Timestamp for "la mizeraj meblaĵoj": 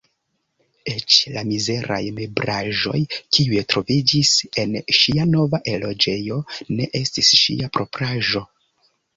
1.33-3.01